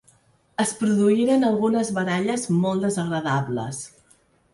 [0.61, 3.83] Es produïren algunes baralles molt desagradables